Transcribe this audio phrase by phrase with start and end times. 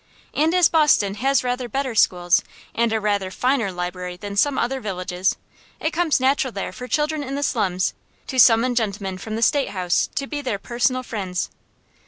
[0.33, 2.41] And as Boston has rather better schools
[2.73, 5.35] and a rather finer library than some other villages,
[5.79, 7.93] it comes natural there for children in the slums
[8.25, 11.51] to summon gentlemen from the State House to be their personal friends.